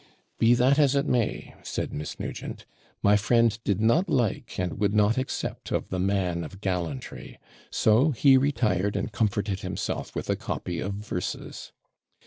[0.39, 2.65] 'Be that as it may,' said Miss Nugent;
[3.03, 7.37] 'my friend did not like, and would not accept, of the man of gallantry;
[7.69, 11.71] so he retired and comforted himself with a copy of verses.